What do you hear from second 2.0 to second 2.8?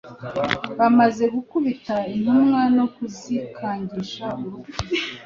intumwa